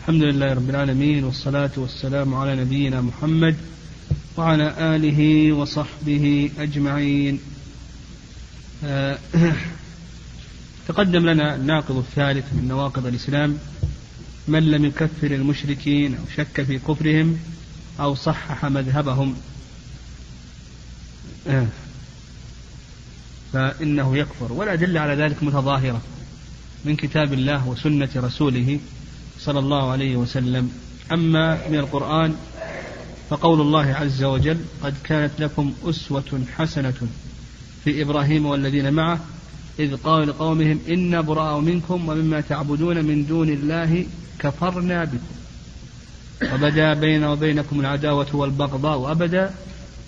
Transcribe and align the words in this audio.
الحمد 0.00 0.22
لله 0.22 0.52
رب 0.52 0.70
العالمين 0.70 1.24
والصلاة 1.24 1.70
والسلام 1.76 2.34
على 2.34 2.56
نبينا 2.56 3.00
محمد 3.00 3.56
وعلى 4.36 4.96
آله 4.96 5.52
وصحبه 5.52 6.50
أجمعين. 6.58 7.40
آه، 8.84 9.18
تقدم 10.88 11.26
لنا 11.26 11.54
الناقض 11.54 11.96
الثالث 11.96 12.44
من 12.52 12.68
نواقض 12.68 13.06
الإسلام 13.06 13.58
من 14.48 14.70
لم 14.70 14.84
يكفر 14.84 15.26
المشركين 15.26 16.14
أو 16.14 16.24
شك 16.36 16.62
في 16.62 16.78
كفرهم 16.78 17.38
أو 18.00 18.14
صحح 18.14 18.64
مذهبهم. 18.64 19.36
آه، 21.48 21.66
فإنه 23.52 24.16
يكفر. 24.16 24.52
والأدلة 24.52 25.00
على 25.00 25.22
ذلك 25.22 25.42
متظاهرة 25.42 26.02
من 26.84 26.96
كتاب 26.96 27.32
الله 27.32 27.68
وسنة 27.68 28.10
رسوله. 28.16 28.80
صلى 29.44 29.58
الله 29.58 29.90
عليه 29.90 30.16
وسلم. 30.16 30.72
أما 31.12 31.68
من 31.68 31.78
القرآن 31.78 32.34
فقول 33.30 33.60
الله 33.60 33.86
عز 33.86 34.24
وجل 34.24 34.58
قد 34.82 34.94
كانت 35.04 35.30
لكم 35.38 35.72
أسوة 35.84 36.44
حسنة 36.56 36.94
في 37.84 38.02
إبراهيم 38.02 38.46
والذين 38.46 38.92
معه 38.92 39.20
إذ 39.78 39.96
قالوا 39.96 40.24
لقومهم 40.24 40.78
إنا 40.88 41.20
براء 41.20 41.60
منكم 41.60 42.08
ومما 42.08 42.40
تعبدون 42.40 43.04
من 43.04 43.26
دون 43.26 43.48
الله 43.48 44.06
كفرنا 44.38 45.04
بكم. 45.04 45.34
وبدا 46.54 46.94
بيننا 46.94 47.30
وبينكم 47.30 47.80
العداوة 47.80 48.36
والبغضاء 48.36 49.12
أبدا 49.12 49.54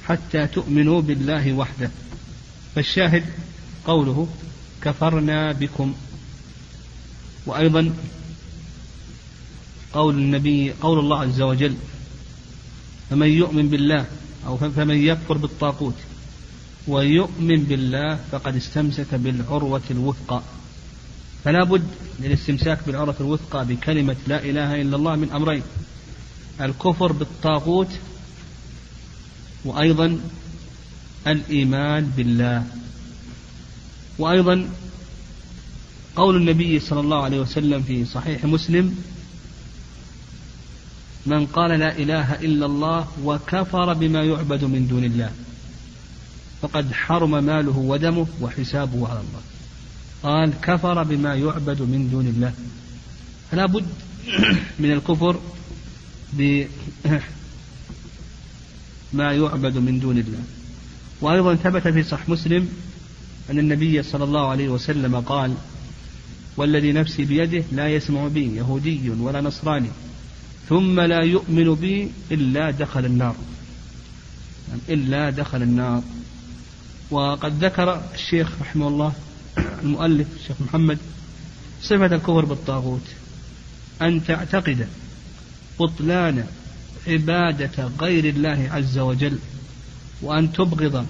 حتى 0.06 0.46
تؤمنوا 0.46 1.00
بالله 1.00 1.52
وحده. 1.52 1.90
فالشاهد 2.74 3.24
قوله 3.86 4.28
كفرنا 4.82 5.52
بكم. 5.52 5.94
وأيضا 7.46 7.92
قول 9.92 10.14
النبي 10.14 10.72
قول 10.72 10.98
الله 10.98 11.20
عز 11.20 11.40
وجل 11.40 11.74
فمن 13.10 13.28
يؤمن 13.28 13.68
بالله 13.68 14.06
أو 14.46 14.56
فمن 14.56 14.96
يكفر 14.96 15.36
بالطاغوت 15.36 15.94
ويؤمن 16.88 17.64
بالله 17.64 18.18
فقد 18.32 18.56
استمسك 18.56 19.14
بالعروة 19.14 19.82
الوثقى. 19.90 20.42
فلا 21.44 21.64
بد 21.64 21.86
للاستمساك 22.20 22.78
بالعروة 22.86 23.14
الوثقى 23.20 23.64
بكلمة 23.64 24.16
لا 24.26 24.44
إله 24.44 24.80
إلا 24.80 24.96
الله 24.96 25.16
من 25.16 25.30
أمرين. 25.30 25.62
الكفر 26.60 27.12
بالطاغوت 27.12 27.90
وأيضا 29.64 30.20
الإيمان 31.26 32.12
بالله. 32.16 32.66
وأيضا 34.18 34.68
قول 36.16 36.36
النبي 36.36 36.80
صلى 36.80 37.00
الله 37.00 37.22
عليه 37.22 37.40
وسلم 37.40 37.82
في 37.82 38.04
صحيح 38.04 38.44
مسلم 38.44 38.96
من 41.26 41.46
قال 41.46 41.70
لا 41.70 41.98
إله 41.98 42.34
إلا 42.34 42.66
الله 42.66 43.08
وكفر 43.24 43.92
بما 43.92 44.24
يعبد 44.24 44.64
من 44.64 44.86
دون 44.86 45.04
الله. 45.04 45.32
فقد 46.62 46.92
حرم 46.92 47.44
ماله 47.44 47.78
ودمه 47.78 48.26
وحسابه 48.40 49.08
على 49.08 49.20
الله. 49.20 49.42
قال 50.22 50.60
كفر 50.60 51.02
بما 51.02 51.34
يعبد 51.34 51.82
من 51.82 52.08
دون 52.10 52.26
الله. 52.26 52.52
فلا 53.50 53.66
بد 53.66 53.86
من 54.82 54.92
الكفر 54.92 55.40
بما 56.32 56.66
يعبد 59.42 59.76
من 59.76 60.00
دون 60.00 60.18
الله. 60.18 60.42
وأيضا 61.20 61.54
ثبت 61.54 61.88
في 61.88 62.02
صح 62.02 62.28
مسلم 62.28 62.68
أن 63.50 63.58
النبي 63.58 64.02
صلى 64.02 64.24
الله 64.24 64.48
عليه 64.48 64.68
وسلم 64.68 65.20
قال 65.20 65.54
والذي 66.56 66.92
نفسي 66.92 67.24
بيده 67.24 67.64
لا 67.72 67.88
يسمع 67.88 68.28
بي 68.28 68.56
يهودي 68.56 69.10
ولا 69.10 69.40
نصراني. 69.40 69.88
ثم 70.68 71.00
لا 71.00 71.20
يؤمن 71.20 71.74
بي 71.74 72.10
إلا 72.30 72.70
دخل 72.70 73.04
النار. 73.04 73.36
إلا 74.88 75.30
دخل 75.30 75.62
النار. 75.62 76.02
وقد 77.10 77.64
ذكر 77.64 78.02
الشيخ 78.14 78.48
رحمه 78.60 78.88
الله 78.88 79.12
المؤلف 79.82 80.26
الشيخ 80.40 80.56
محمد 80.60 80.98
صفة 81.82 82.06
الكفر 82.06 82.44
بالطاغوت. 82.44 83.06
أن 84.02 84.24
تعتقد 84.24 84.88
بطلان 85.80 86.46
عبادة 87.06 87.90
غير 88.00 88.24
الله 88.24 88.68
عز 88.72 88.98
وجل 88.98 89.38
وأن 90.22 90.52
تبغض 90.52 91.06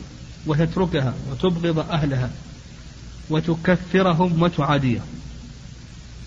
وتتركها 0.46 1.14
وتبغض 1.30 1.78
أهلها 1.78 2.30
وتكفرهم 3.30 4.42
وتعاديهم. 4.42 5.06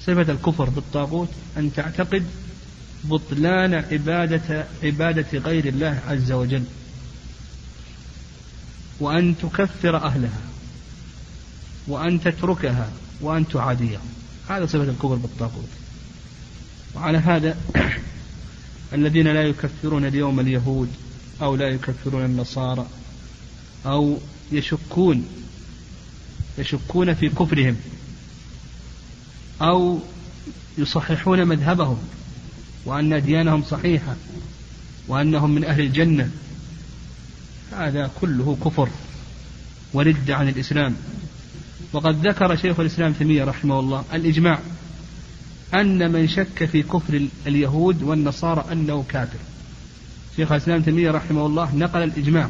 صفة 0.05 0.31
الكفر 0.31 0.69
بالطاغوت 0.69 1.29
أن 1.57 1.73
تعتقد 1.73 2.25
بطلان 3.09 3.73
عبادة 3.73 4.65
عبادة 4.83 5.39
غير 5.39 5.67
الله 5.67 6.01
عز 6.07 6.31
وجل. 6.31 6.63
وأن 8.99 9.35
تكفر 9.37 9.95
أهلها 9.95 10.41
وأن 11.87 12.21
تتركها 12.21 12.89
وأن 13.21 13.47
تعاديها. 13.47 14.01
هذا 14.49 14.65
صفة 14.65 14.83
الكفر 14.83 15.15
بالطاغوت. 15.15 15.69
وعلى 16.95 17.17
هذا 17.17 17.57
الذين 18.93 19.27
لا 19.27 19.43
يكفرون 19.43 20.05
اليوم 20.05 20.39
اليهود 20.39 20.89
أو 21.41 21.55
لا 21.55 21.69
يكفرون 21.69 22.25
النصارى 22.25 22.87
أو 23.85 24.17
يشكون 24.51 25.27
يشكون 26.57 27.13
في 27.13 27.29
كفرهم 27.29 27.75
أو 29.61 29.99
يصححون 30.77 31.47
مذهبهم 31.47 31.97
وأن 32.85 33.13
أديانهم 33.13 33.63
صحيحة 33.63 34.15
وأنهم 35.07 35.55
من 35.55 35.63
أهل 35.63 35.81
الجنة. 35.81 36.29
هذا 37.71 38.11
كله 38.21 38.57
كفر 38.65 38.89
ورد 39.93 40.31
عن 40.31 40.49
الإسلام. 40.49 40.95
وقد 41.93 42.27
ذكر 42.27 42.55
شيخ 42.55 42.79
الإسلام 42.79 43.13
تيمية 43.13 43.43
رحمه 43.43 43.79
الله 43.79 44.03
الإجماع 44.13 44.59
أن 45.73 46.11
من 46.11 46.27
شك 46.27 46.65
في 46.65 46.83
كفر 46.83 47.27
اليهود 47.47 48.03
والنصارى 48.03 48.65
أنه 48.71 49.05
كافر. 49.09 49.39
شيخ 50.35 50.51
الإسلام 50.51 50.81
تيمية 50.81 51.11
رحمه 51.11 51.45
الله 51.45 51.75
نقل 51.75 52.03
الإجماع 52.03 52.49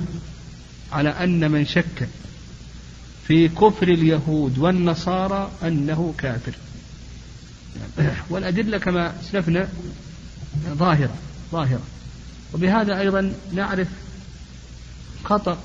على 0.91 1.09
أن 1.09 1.51
من 1.51 1.65
شك 1.65 2.07
في 3.27 3.47
كفر 3.47 3.87
اليهود 3.87 4.57
والنصارى 4.57 5.51
أنه 5.63 6.13
كافر. 6.17 6.53
والأدلة 8.29 8.77
كما 8.77 9.19
أسلفنا 9.21 9.69
ظاهرة 10.67 11.15
ظاهرة. 11.51 11.81
وبهذا 12.53 12.99
أيضا 12.99 13.33
نعرف 13.53 13.87
خطأ 15.23 15.57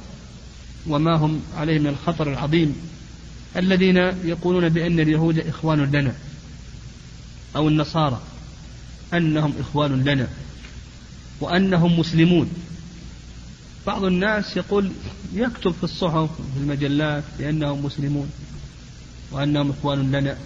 وما 0.86 1.16
هم 1.16 1.42
عليه 1.56 1.78
من 1.78 1.86
الخطر 1.86 2.32
العظيم 2.32 2.76
الذين 3.56 3.96
يقولون 4.24 4.68
بأن 4.68 5.00
اليهود 5.00 5.38
إخوان 5.38 5.78
لنا 5.78 6.14
أو 7.56 7.68
النصارى 7.68 8.20
أنهم 9.14 9.54
إخوان 9.60 10.04
لنا 10.04 10.28
وأنهم 11.40 11.98
مسلمون. 11.98 12.50
بعض 13.86 14.04
الناس 14.04 14.56
يقول 14.56 14.92
يكتب 15.34 15.72
في 15.72 15.84
الصحف 15.84 16.30
في 16.54 16.60
المجلات 16.60 17.24
بأنهم 17.38 17.84
مسلمون 17.84 18.30
وأنهم 19.30 19.70
إخوان 19.70 20.12
لنا 20.12 20.36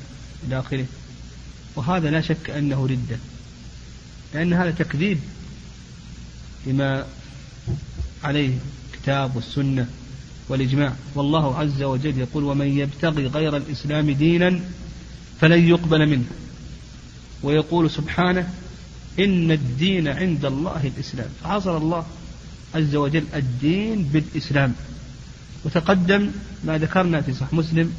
إلى 0.46 0.58
آخره. 0.58 0.86
وهذا 1.76 2.10
لا 2.10 2.20
شك 2.20 2.50
أنه 2.50 2.86
ردة. 2.86 3.18
لأن 4.34 4.52
هذا 4.52 4.70
تكذيب 4.70 5.18
لما 6.66 7.06
عليه 8.24 8.50
الكتاب 8.94 9.36
والسنة 9.36 9.86
والإجماع. 10.48 10.92
والله 11.14 11.58
عز 11.58 11.82
وجل 11.82 12.18
يقول 12.18 12.44
ومن 12.44 12.78
يبتغي 12.78 13.26
غير 13.26 13.56
الإسلام 13.56 14.10
دينا 14.10 14.60
فلن 15.40 15.68
يقبل 15.68 16.06
منه. 16.06 16.24
ويقول 17.42 17.90
سبحانه 17.90 18.50
إن 19.18 19.50
الدين 19.50 20.08
عند 20.08 20.44
الله 20.44 20.92
الإسلام. 20.96 21.28
فحصر 21.42 21.76
الله 21.76 22.06
عز 22.74 22.94
وجل 22.94 23.24
الدين 23.34 24.02
بالإسلام. 24.02 24.74
وتقدم 25.64 26.30
ما 26.64 26.78
ذكرنا 26.78 27.20
في 27.20 27.32
صح 27.32 27.52
مسلم 27.52 27.92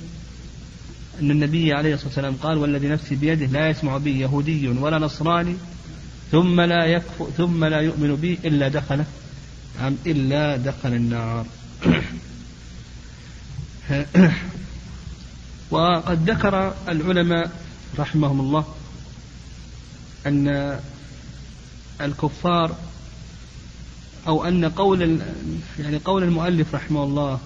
أن 1.21 1.31
النبي 1.31 1.73
عليه 1.73 1.93
الصلاة 1.93 2.07
والسلام 2.07 2.35
قال 2.35 2.57
والذي 2.57 2.87
نفسي 2.87 3.15
بيده 3.15 3.45
لا 3.45 3.69
يسمع 3.69 3.97
بي 3.97 4.19
يهودي 4.19 4.67
ولا 4.67 4.99
نصراني 4.99 5.55
ثم 6.31 6.61
لا 6.61 6.85
يكفر 6.85 7.29
ثم 7.37 7.65
لا 7.65 7.79
يؤمن 7.79 8.15
بي 8.15 8.39
إلا 8.45 8.67
دخل 8.67 9.03
أم 9.81 9.97
إلا 10.05 10.57
دخل 10.57 10.93
النار. 10.93 11.45
وقد 15.71 16.29
ذكر 16.29 16.73
العلماء 16.87 17.51
رحمهم 17.99 18.39
الله 18.39 18.65
أن 20.25 20.79
الكفار 22.01 22.75
أو 24.27 24.45
أن 24.45 24.65
قول 24.65 25.19
يعني 25.79 25.97
قول 25.97 26.23
المؤلف 26.23 26.75
رحمه 26.75 27.03
الله 27.03 27.39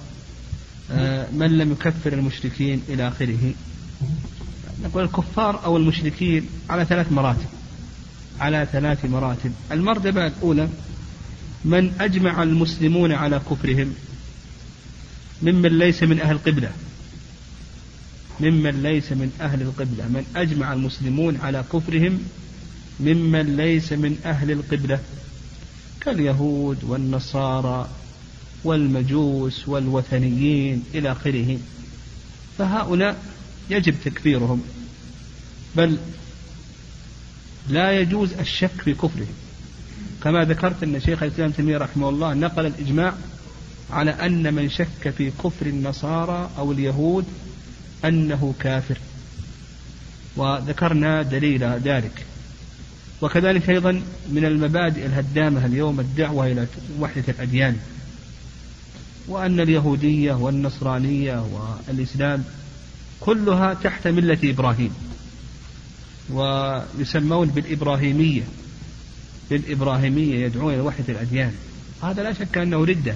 آه، 0.92 1.28
من 1.31 1.58
لم 1.58 1.72
يكفر 1.72 2.14
المشركين 2.14 2.84
إلى 2.90 3.08
آخره. 3.08 3.54
نقول 4.84 5.04
الكفار 5.04 5.66
أو 5.66 5.78
المشركين 5.78 6.50
على 6.70 6.86
ثلاث 6.86 7.12
مراتب. 7.12 7.59
على 8.40 8.68
ثلاث 8.72 9.06
مراتب. 9.06 9.52
المرتبة 9.72 10.28
الأولى 10.28 10.70
من 11.66 11.94
أجمع 12.00 12.44
المسلمون 12.44 13.12
على 13.12 13.42
كفرهم 13.50 13.94
ممن 15.42 15.80
ليس 15.80 16.04
من 16.04 16.20
أهل 16.20 16.36
القبلة 16.36 16.72
ممن 18.40 18.84
ليس 18.84 19.12
من 19.12 19.32
أهل 19.42 19.62
القبلة. 19.62 20.08
من 20.08 20.26
أجمع 20.36 20.74
المسلمون 20.74 21.38
على 21.38 21.64
كفرهم 21.74 22.20
ممن 23.00 23.58
ليس 23.58 23.94
من 23.94 24.18
أهل 24.26 24.52
القبلة. 24.52 25.00
كاليهود 26.02 26.84
والنصارى 26.84 27.90
والمجوس 28.64 29.68
والوثنيين 29.68 30.84
إلى 30.94 31.12
آخره. 31.12 31.58
فهؤلاء 32.58 33.16
يجب 33.70 33.96
تكفيرهم 34.06 34.62
بل 35.76 35.98
لا 37.69 37.92
يجوز 37.92 38.33
الشك 38.33 38.81
في 38.83 38.94
كفرهم 38.94 39.33
كما 40.24 40.45
ذكرت 40.45 40.83
أن 40.83 41.00
شيخ 41.00 41.24
الإسلام 41.24 41.51
تيمية 41.51 41.77
رحمه 41.77 42.10
الله 42.10 42.33
نقل 42.33 42.66
الإجماع 42.66 43.13
على 43.92 44.12
أن 44.12 44.54
من 44.54 44.69
شك 44.69 45.10
في 45.18 45.31
كفر 45.44 45.66
النصارى 45.66 46.50
أو 46.57 46.71
اليهود 46.71 47.25
أنه 48.06 48.54
كافر. 48.60 48.98
وذكرنا 50.36 51.21
دليل 51.21 51.63
ذلك. 51.63 52.25
وكذلك 53.21 53.69
أيضا 53.69 54.01
من 54.30 54.45
المبادئ 54.45 55.06
الهدامة 55.06 55.66
اليوم 55.66 56.00
الدعوة 56.00 56.48
إلى 56.51 56.68
وحدة 57.00 57.24
الأديان. 57.30 57.77
وأن 59.27 59.60
اليهودية 59.60 60.33
والنصرانية 60.33 61.45
والإسلام 61.88 62.44
كلها 63.19 63.74
تحت 63.74 64.07
ملة 64.07 64.39
إبراهيم. 64.44 64.94
ويسمون 66.34 67.48
بالإبراهيمية 67.48 68.44
بالإبراهيمية 69.50 70.46
يدعون 70.46 70.74
إلى 70.74 70.81
وحدة 70.81 71.14
الأديان. 71.14 71.54
هذا 72.04 72.24
لا 72.24 72.34
شك 72.34 72.58
أنه 72.58 72.86
ردة 72.86 73.16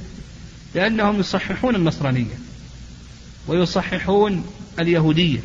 لأنهم 0.76 1.20
يصححون 1.20 1.76
النصرانية 1.76 2.36
ويصححون 3.48 4.46
اليهودية. 4.80 5.40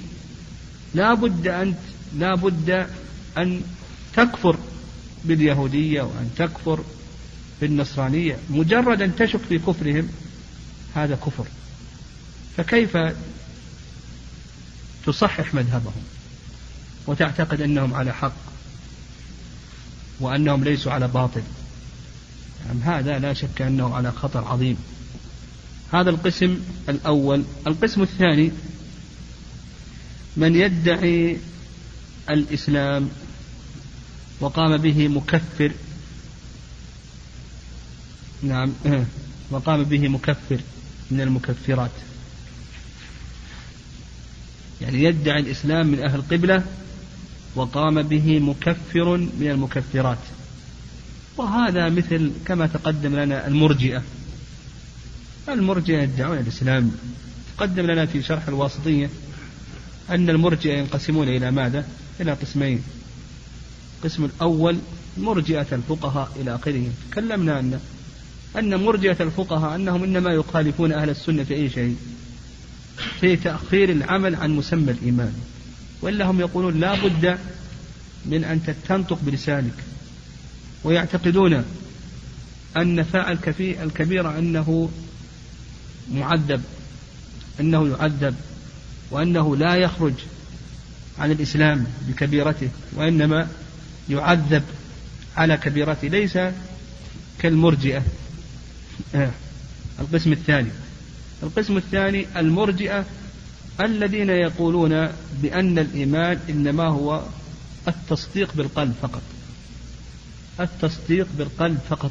لا 0.95 1.15
بد 1.15 1.49
أن 1.49 1.75
لا 2.19 2.35
بد 2.35 2.87
أن 3.39 3.63
تكفر 4.17 4.57
باليهودية 5.25 6.03
وأن 6.03 6.31
تكفر 6.37 6.85
بالنصرانية. 7.61 8.39
مجرد 8.51 9.03
أن 9.03 9.17
تشك 9.17 9.41
في 9.49 9.59
كفرهم 9.59 10.09
هذا 10.95 11.15
كفر. 11.15 11.47
فكيف 12.57 12.97
تصحح 15.07 15.55
مذهبهم؟ 15.55 16.03
وتعتقد 17.09 17.61
أنهم 17.61 17.95
على 17.95 18.15
حق 18.15 18.33
وأنهم 20.21 20.65
ليسوا 20.65 20.93
على 20.93 21.09
باطل. 21.09 21.43
يعني 22.67 22.81
هذا 22.81 23.19
لا 23.19 23.33
شك 23.33 23.63
أنه 23.63 23.95
على 23.95 24.13
خطر 24.13 24.45
عظيم. 24.45 24.77
هذا 25.93 26.11
القسم 26.11 26.61
الأول. 26.89 27.45
القسم 27.67 28.03
الثاني 28.03 28.53
من 30.37 30.57
يدعي 30.57 31.37
الإسلام 32.31 33.09
وقام 34.41 34.77
به 34.77 35.09
مكفر. 35.09 35.73
نعم 38.43 38.73
وقام 39.51 39.85
به 39.85 40.09
مكفر 40.09 40.61
من 41.11 41.21
المكفرات. 41.21 41.91
يعني 44.81 45.03
يدعي 45.03 45.41
الإسلام 45.41 45.87
من 45.87 46.01
أهل 46.01 46.15
القبلة 46.15 46.65
وقام 47.55 48.03
به 48.03 48.39
مكفر 48.39 49.17
من 49.17 49.51
المكفرات. 49.51 50.19
وهذا 51.37 51.89
مثل 51.89 52.31
كما 52.47 52.67
تقدم 52.67 53.17
لنا 53.17 53.47
المرجئة. 53.47 54.03
المرجئة 55.49 56.03
يدعون 56.03 56.39
الإسلام 56.39 56.93
تقدم 57.57 57.87
لنا 57.87 58.07
في 58.07 58.23
شرح 58.23 58.49
الواسطية 58.49 59.11
أن 60.11 60.31
المرجئة 60.31 60.79
ينقسمون 60.79 61.29
إلى 61.29 61.51
ماذا؟ 61.51 61.85
إلى 62.21 62.33
قسمين. 62.33 62.83
القسم 63.99 64.25
الأول 64.25 64.79
مرجئة 65.19 65.67
الفقهاء 65.73 66.33
إلى 66.41 66.55
آخره. 66.55 66.91
تكلمنا 67.11 67.61
أن 67.61 67.81
أن 68.59 68.85
مرجئة 68.85 69.17
الفقهاء 69.23 69.75
أنهم 69.75 70.05
إنما 70.05 70.31
يخالفون 70.31 70.93
أهل 70.93 71.11
السنة 71.11 71.45
في 71.45 71.55
أي 71.55 71.71
شيء. 71.71 71.97
في 73.21 73.37
تأخير 73.37 73.91
العمل 73.91 74.35
عن 74.35 74.51
مسمى 74.57 74.91
الإيمان. 74.91 75.33
وإلا 76.03 76.31
هم 76.31 76.41
يقولون 76.41 76.81
لا 76.81 76.95
بد 76.95 77.39
من 78.27 78.45
أن 78.45 78.75
تنطق 78.89 79.19
بلسانك 79.23 79.75
ويعتقدون 80.85 81.65
أن 82.77 83.03
فاعل 83.03 83.39
الكبيرة 83.59 84.39
أنه 84.39 84.91
معذب 86.15 86.63
أنه 87.61 87.89
يعذب 87.89 88.35
وأنه 89.11 89.57
لا 89.57 89.75
يخرج 89.75 90.15
عن 91.19 91.31
الإسلام 91.31 91.87
بكبيرته 92.09 92.69
وإنما 92.97 93.49
يعذب 94.11 94.63
على 95.37 95.57
كبيرته 95.57 96.09
ليس 96.09 96.39
كالمرجئة 97.39 98.03
آه. 99.15 99.31
القسم 100.01 100.33
الثاني 100.33 100.71
القسم 101.43 101.77
الثاني 101.77 102.27
المرجئة 102.37 103.05
الذين 103.81 104.31
يقولون 104.31 105.09
بأن 105.43 105.79
الإيمان 105.79 106.41
إنما 106.49 106.85
هو 106.85 107.23
التصديق 107.89 108.55
بالقلب 108.55 108.95
فقط. 109.03 109.23
التصديق 110.61 111.29
بالقلب 111.39 111.79
فقط. 111.89 112.11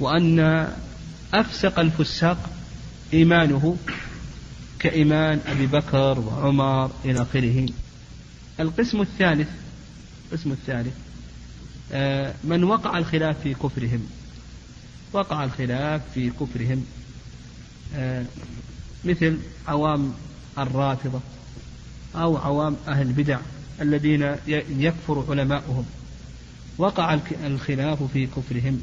وأن 0.00 0.68
أفسق 1.34 1.78
الفساق 1.78 2.50
إيمانه 3.12 3.76
كإيمان 4.78 5.40
أبي 5.46 5.66
بكر 5.66 6.20
وعمر 6.20 6.90
إلى 7.04 7.22
آخره. 7.22 7.66
القسم 8.60 9.00
الثالث 9.00 9.48
القسم 10.32 10.52
الثالث 10.52 10.94
آه، 11.92 12.34
من 12.44 12.64
وقع 12.64 12.98
الخلاف 12.98 13.40
في 13.40 13.54
كفرهم. 13.54 14.06
وقع 15.12 15.44
الخلاف 15.44 16.02
في 16.14 16.30
كفرهم. 16.30 16.86
آه، 17.94 18.24
مثل 19.06 19.38
عوام 19.68 20.12
الرافضة 20.58 21.20
أو 22.16 22.36
عوام 22.36 22.76
أهل 22.88 23.06
البدع 23.06 23.38
الذين 23.80 24.36
يكفر 24.78 25.24
علماؤهم. 25.28 25.84
وقع 26.78 27.18
الخلاف 27.44 28.02
في 28.02 28.26
كفرهم 28.26 28.80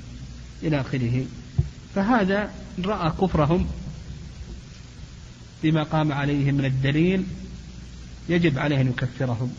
إلى 0.63 0.81
آخره. 0.81 1.25
فهذا 1.95 2.51
رأى 2.85 3.11
كفرهم 3.21 3.67
بما 5.63 5.83
قام 5.83 6.11
عليه 6.11 6.51
من 6.51 6.65
الدليل 6.65 7.23
يجب 8.29 8.59
عليه 8.59 8.81
أن 8.81 8.87
يكفرهم. 8.87 9.53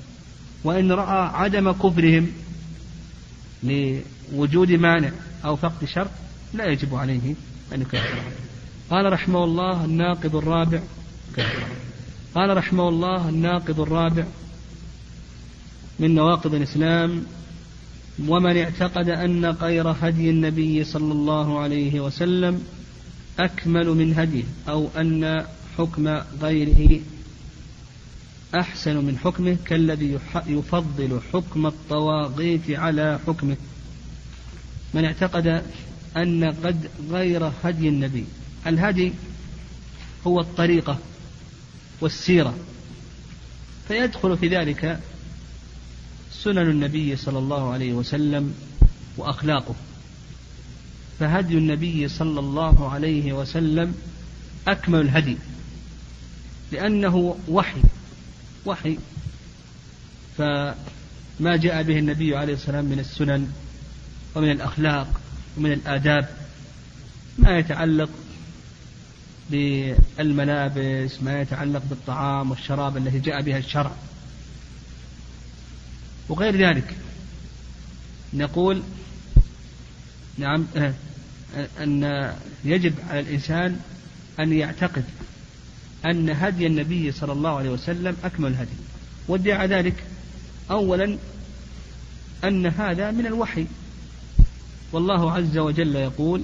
وإن 0.64 0.92
رأى 0.92 1.30
عدم 1.34 1.72
كفرهم 1.72 2.32
لوجود 3.62 4.72
مانع 4.72 5.10
أو 5.44 5.56
فقد 5.56 5.84
شرط 5.84 6.10
لا 6.54 6.66
يجب 6.66 6.94
عليه 6.94 7.34
أن 7.74 7.80
يكفرهم. 7.80 8.32
قال 8.90 9.12
رحمه 9.12 9.44
الله 9.44 9.84
الناقض 9.84 10.36
الرابع. 10.36 10.80
قال 12.34 12.56
رحمه 12.56 12.88
الله 12.88 13.28
الناقض 13.28 13.80
الرابع 13.80 14.24
من 15.98 16.14
نواقض 16.14 16.54
الإسلام. 16.54 17.24
ومن 18.28 18.56
اعتقد 18.56 19.08
أن 19.08 19.46
غير 19.46 19.88
هدي 19.88 20.30
النبي 20.30 20.84
صلى 20.84 21.12
الله 21.12 21.58
عليه 21.58 22.00
وسلم 22.00 22.64
أكمل 23.38 23.86
من 23.86 24.14
هديه 24.14 24.44
أو 24.68 24.88
أن 24.96 25.46
حكم 25.78 26.20
غيره 26.42 27.00
أحسن 28.54 28.96
من 28.96 29.18
حكمه 29.18 29.56
كالذي 29.64 30.18
يفضل 30.46 31.20
حكم 31.32 31.66
الطواغيت 31.66 32.70
على 32.70 33.20
حكمه. 33.26 33.56
من 34.94 35.04
اعتقد 35.04 35.62
أن 36.16 36.44
قد 36.44 36.90
غير 37.10 37.50
هدي 37.64 37.88
النبي 37.88 38.24
الهدي 38.66 39.12
هو 40.26 40.40
الطريقة 40.40 40.98
والسيرة 42.00 42.54
فيدخل 43.88 44.38
في 44.38 44.48
ذلك 44.48 45.00
سنن 46.32 46.70
النبي 46.70 47.16
صلى 47.16 47.38
الله 47.38 47.72
عليه 47.72 47.92
وسلم 47.92 48.54
وأخلاقه 49.16 49.74
فهدي 51.18 51.58
النبي 51.58 52.08
صلى 52.08 52.40
الله 52.40 52.90
عليه 52.92 53.32
وسلم 53.32 53.94
أكمل 54.68 55.00
الهدي 55.00 55.36
لأنه 56.72 57.36
وحي 57.48 57.80
وحي 58.66 58.98
فما 60.38 61.56
جاء 61.56 61.82
به 61.82 61.98
النبي 61.98 62.36
عليه 62.36 62.54
الصلاة 62.54 62.76
والسلام 62.76 62.84
من 62.84 62.98
السنن 62.98 63.52
ومن 64.34 64.50
الأخلاق 64.50 65.20
ومن 65.56 65.72
الآداب 65.72 66.28
ما 67.38 67.58
يتعلق 67.58 68.08
بالملابس 69.52 71.22
ما 71.22 71.40
يتعلق 71.40 71.82
بالطعام 71.90 72.50
والشراب 72.50 72.96
التي 72.96 73.18
جاء 73.18 73.42
بها 73.42 73.58
الشرع. 73.58 73.92
وغير 76.28 76.56
ذلك 76.56 76.96
نقول 78.34 78.82
نعم 80.38 80.66
آه، 80.76 80.94
أن 81.80 82.32
يجب 82.64 82.94
على 83.10 83.20
الإنسان 83.20 83.80
أن 84.40 84.52
يعتقد 84.52 85.04
أن 86.04 86.30
هدي 86.30 86.66
النبي 86.66 87.12
صلى 87.12 87.32
الله 87.32 87.56
عليه 87.56 87.70
وسلم 87.70 88.16
أكمل 88.24 88.54
هدي. 88.54 88.76
وادعى 89.28 89.66
ذلك 89.66 90.04
أولا 90.70 91.18
أن 92.44 92.66
هذا 92.66 93.10
من 93.10 93.26
الوحي. 93.26 93.66
والله 94.92 95.32
عز 95.32 95.58
وجل 95.58 95.96
يقول 95.96 96.42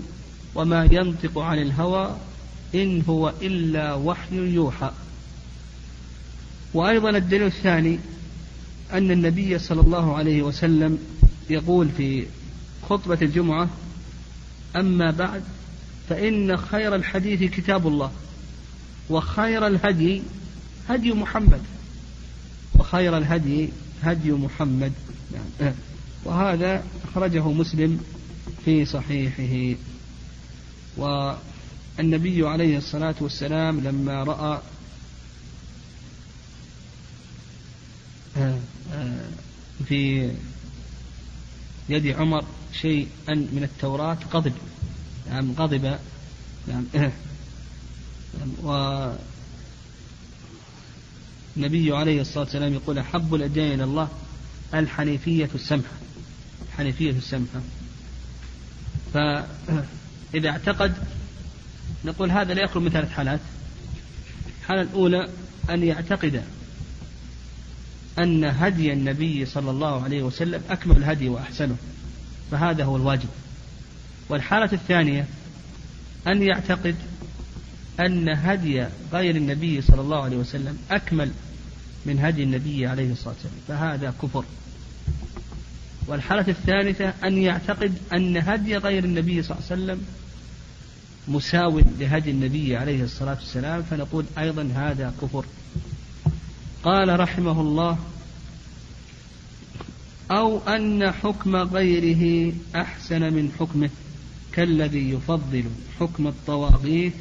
وما 0.55 0.89
ينطق 0.93 1.39
عن 1.39 1.59
الهوى 1.59 2.17
إن 2.75 3.03
هو 3.09 3.33
إلا 3.43 3.95
وحي 3.95 4.37
يوحى. 4.37 4.91
وأيضا 6.75 7.11
الدليل 7.11 7.47
الثاني 7.47 7.99
أن 8.93 9.11
النبي 9.11 9.59
صلى 9.59 9.81
الله 9.81 10.17
عليه 10.17 10.43
وسلم 10.43 10.99
يقول 11.51 11.89
في 11.97 12.27
خطبة 12.89 13.19
الجمعة 13.23 13.69
أما 14.77 15.11
بعد 15.11 15.43
فإن 16.09 16.57
خير 16.57 16.95
الحديث 16.95 17.51
كتاب 17.53 17.87
الله 17.87 18.11
وخير 19.11 19.67
الهدي 19.67 20.23
هدي 20.89 21.13
محمد 21.13 21.61
وخير 22.75 23.17
الهدي 23.17 23.69
هدي 24.03 24.33
محمد. 24.33 24.93
وهذا 26.25 26.85
أخرجه 27.05 27.49
مسلم 27.49 28.01
في 28.65 28.85
صحيحه. 28.85 29.79
والنبي 31.99 32.49
عليه 32.49 32.79
الصلاة 32.79 33.15
والسلام 33.21 33.81
لما 33.81 34.25
رأى 34.25 34.61
في 39.89 40.33
يد 41.89 42.07
عمر 42.07 42.45
شيئا 42.73 43.35
من 43.35 43.61
التوراة 43.63 44.19
غضب 44.33 44.53
نعم 45.31 45.53
غضب 45.53 45.99
نعم 46.67 46.85
و 48.63 48.73
النبي 51.57 51.97
عليه 51.97 52.21
الصلاة 52.21 52.45
والسلام 52.45 52.75
يقول 52.75 52.99
أحب 52.99 53.35
الأديان 53.35 53.73
إلى 53.73 53.85
الله 53.85 54.09
الحنيفية 54.75 55.51
السمحة 55.55 55.97
الحنيفية 56.69 57.11
السمحة. 57.11 57.61
فإذا 59.15 60.49
اعتقد 60.49 60.95
نقول 62.05 62.31
هذا 62.31 62.55
لا 62.55 62.63
يخلو 62.63 62.83
من 62.83 62.91
ثلاث 62.91 63.11
حالات. 63.11 63.41
الحالة 64.61 64.83
الأولى 64.83 65.29
أن 65.71 65.83
يعتقد 65.83 66.43
أن 68.19 68.45
هدي 68.45 68.93
النبي 68.93 69.47
صلى 69.47 69.71
الله 69.71 70.05
عليه 70.05 70.23
وسلم 70.23 70.63
أكمل 70.71 70.97
الهدي 70.97 71.29
وأحسنه. 71.29 71.77
فهذا 72.51 72.85
هو 72.85 72.97
الواجب. 72.97 73.29
والحالة 74.29 74.73
الثانية 74.73 75.27
أن 76.27 76.43
يعتقد 76.43 76.97
أن 78.01 78.29
هدي 78.29 78.87
غير 79.13 79.37
النبي 79.37 79.81
صلى 79.81 80.01
الله 80.01 80.25
عليه 80.25 80.37
وسلم 80.37 80.79
أكمل 80.91 81.31
من 82.07 82.19
هدي 82.19 82.43
النبي 82.43 82.87
عليه 82.87 83.13
الصلاة 83.13 83.35
والسلام. 83.35 83.55
فهذا 83.69 84.15
كفر. 84.23 84.45
والحالة 86.07 86.49
الثالثة 86.49 87.13
أن 87.25 87.39
يعتقد 87.39 87.95
أن 88.13 88.37
هدي 88.37 88.77
غير 88.77 89.05
النبي 89.05 89.43
صلى 89.43 89.57
الله 89.57 89.71
عليه 89.71 89.83
وسلم 89.83 90.07
مساو 91.29 91.79
لهدي 91.79 92.31
النبي 92.31 92.77
عليه 92.77 93.03
الصلاة 93.05 93.35
والسلام 93.35 93.83
فنقول 93.83 94.25
أيضا 94.39 94.71
هذا 94.75 95.15
كفر. 95.23 95.45
قال 96.83 97.21
رحمه 97.21 97.61
الله 97.61 97.99
أو 100.31 100.59
أن 100.59 101.13
حكم 101.13 101.57
غيره 101.57 102.55
أحسن 102.77 103.21
من 103.21 103.53
حكمه 103.61 103.91
كالذي 104.53 105.11
يفضل 105.11 105.65
حكم 106.01 106.27
الطواغيت 106.27 107.13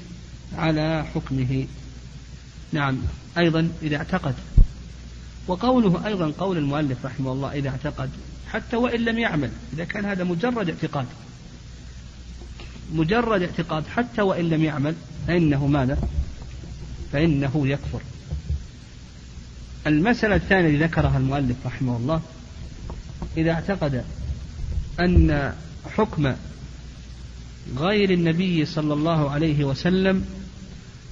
على 0.56 1.06
حكمه. 1.16 1.66
نعم 2.72 2.98
أيضا 3.38 3.70
إذا 3.82 3.98
اعتقد. 3.98 4.36
وقوله 5.48 6.08
أيضا 6.08 6.32
قول 6.40 6.58
المؤلف 6.58 7.06
رحمه 7.06 7.32
الله 7.32 7.52
إذا 7.52 7.70
اعتقد 7.70 8.10
حتى 8.52 8.76
وإن 8.76 9.00
لم 9.00 9.20
يعمل 9.20 9.52
إذا 9.74 9.84
كان 9.84 10.06
هذا 10.06 10.24
مجرد 10.24 10.70
اعتقاد. 10.70 11.06
مجرد 12.94 13.41
اعتقاد 13.41 13.84
حتى 13.88 14.22
وإن 14.22 14.50
لم 14.50 14.63
يعمل 14.63 14.96
فإنه 15.27 15.67
ماذا؟ 15.67 15.98
فإنه 17.12 17.67
يكفر. 17.67 18.01
المسألة 19.88 20.36
الثانية 20.36 20.70
التي 20.70 20.84
ذكرها 20.84 21.17
المؤلف 21.17 21.56
رحمه 21.65 21.98
الله 21.98 22.22
إذا 23.38 23.51
اعتقد 23.51 24.03
أن 25.00 25.53
حكم 25.98 26.34
غير 27.77 28.12
النبي 28.12 28.65
صلى 28.65 28.94
الله 28.94 29.32
عليه 29.32 29.63
وسلم 29.63 30.25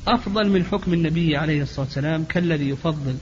أفضل 0.08 0.50
من 0.50 0.66
حكم 0.66 0.94
النبي 0.94 1.38
عليه 1.38 1.62
الصلاة 1.62 1.86
والسلام 1.86 2.24
كالذي 2.24 2.70
يفضل 2.70 3.18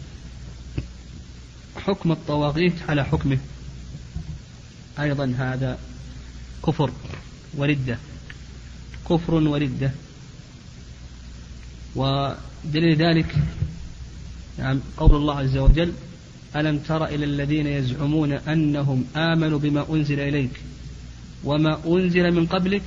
حكم 1.86 2.12
الطواغيت 2.12 2.74
على 2.90 3.06
حكمه. 3.06 3.38
أيضا 5.00 5.36
هذا 5.38 5.78
كفر 6.68 6.92
وردة 7.58 7.98
كفر 9.10 9.34
وردة. 9.34 9.92
ودليل 11.96 12.96
ذلك 12.96 13.36
نعم 14.58 14.80
قول 14.98 15.16
الله 15.16 15.40
عز 15.40 15.58
وجل 15.58 15.94
ألم 16.56 16.78
تر 16.78 17.06
إلى 17.06 17.26
الذين 17.26 17.68
يزعمون 17.68 18.32
أنهم 18.34 19.06
آمنوا 19.16 19.60
بما 19.60 19.86
أنزل 19.90 20.20
إليك 20.20 20.62
وما 21.44 21.80
أنزل 21.88 22.32
من 22.32 22.46
قبلك 22.46 22.82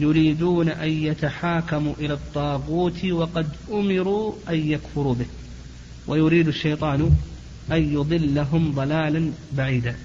يريدون 0.00 0.68
أن 0.68 0.90
يتحاكموا 0.90 1.94
إلى 1.98 2.14
الطاغوت 2.14 3.04
وقد 3.04 3.48
أمروا 3.72 4.32
أن 4.48 4.70
يكفروا 4.70 5.14
به. 5.14 5.26
ويريد 6.06 6.48
الشيطان 6.48 7.16
أن 7.72 7.92
يضلهم 7.94 8.72
ضلالا 8.72 9.30
بعيدا. 9.52 9.96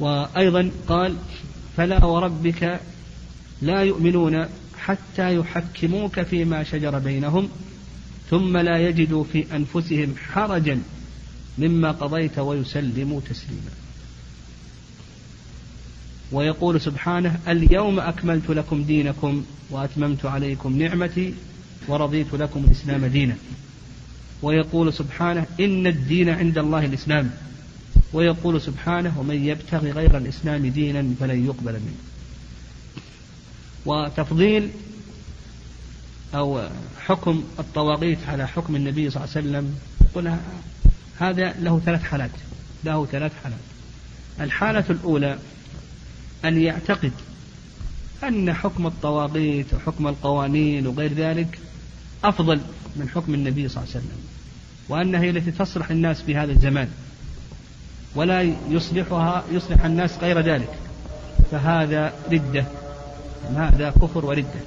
وأيضا 0.00 0.70
قال 0.88 1.16
فلا 1.76 2.04
وربك 2.04 2.80
لا 3.62 3.80
يؤمنون 3.80 4.46
حتى 4.78 5.34
يحكموك 5.34 6.22
فيما 6.22 6.62
شجر 6.62 6.98
بينهم 6.98 7.48
ثم 8.30 8.56
لا 8.56 8.78
يجدوا 8.88 9.24
في 9.24 9.56
أنفسهم 9.56 10.14
حرجا 10.32 10.82
مما 11.58 11.90
قضيت 11.90 12.38
ويسلموا 12.38 13.20
تسليما. 13.20 13.70
ويقول 16.32 16.80
سبحانه 16.80 17.38
اليوم 17.48 18.00
أكملت 18.00 18.50
لكم 18.50 18.82
دينكم 18.82 19.44
وأتممت 19.70 20.26
عليكم 20.26 20.78
نعمتي 20.78 21.34
ورضيت 21.88 22.34
لكم 22.34 22.64
الإسلام 22.64 23.06
دينا. 23.06 23.36
ويقول 24.42 24.92
سبحانه 24.92 25.46
إن 25.60 25.86
الدين 25.86 26.28
عند 26.28 26.58
الله 26.58 26.84
الإسلام. 26.84 27.30
ويقول 28.12 28.60
سبحانه 28.60 29.20
ومن 29.20 29.44
يبتغي 29.44 29.90
غير 29.90 30.16
الإسلام 30.16 30.66
دينا 30.66 31.14
فلن 31.20 31.46
يقبل 31.46 31.72
منه. 31.72 32.09
وتفضيل 33.86 34.70
أو 36.34 36.68
حكم 37.06 37.44
الطواغيت 37.58 38.18
على 38.28 38.48
حكم 38.48 38.76
النبي 38.76 39.10
صلى 39.10 39.24
الله 39.24 39.36
عليه 39.36 39.48
وسلم. 39.48 39.78
قل 40.14 40.36
هذا 41.18 41.54
له 41.60 41.80
ثلاث 41.80 42.02
حالات. 42.02 42.30
له 42.84 43.06
ثلاث 43.06 43.32
حالات. 43.42 43.58
الحالة 44.40 44.84
الأولى 44.90 45.38
أن 46.44 46.62
يعتقد 46.62 47.12
أن 48.24 48.52
حكم 48.52 48.86
الطواغيت 48.86 49.74
وحكم 49.74 50.08
القوانين 50.08 50.86
وغير 50.86 51.12
ذلك 51.12 51.58
أفضل 52.24 52.60
من 52.96 53.08
حكم 53.08 53.34
النبي 53.34 53.68
صلى 53.68 53.82
الله 53.82 53.94
عليه 53.94 54.04
وسلم 54.06 54.18
وأنها 54.88 55.20
هي 55.20 55.30
التي 55.30 55.50
تصلح 55.50 55.90
الناس 55.90 56.22
في 56.22 56.36
هذا 56.36 56.52
الزمان 56.52 56.88
ولا 58.14 58.54
يصلحها 58.70 59.44
يصلح 59.52 59.84
الناس 59.84 60.18
غير 60.18 60.40
ذلك. 60.40 60.74
فهذا 61.50 62.12
ردة. 62.32 62.64
هذا 63.56 63.90
كفر 63.90 64.26
وردة 64.26 64.60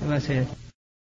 كما 0.00 0.18
سيأتي. 0.18 0.61